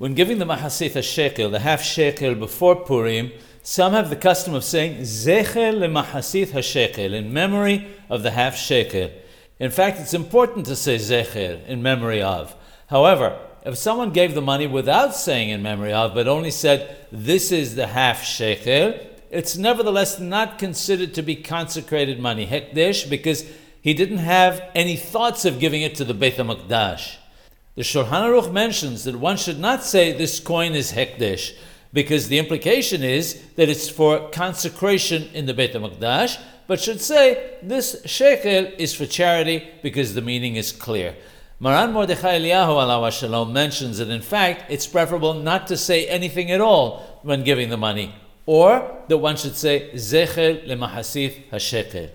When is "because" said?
23.10-23.44, 31.92-32.26, 39.82-40.14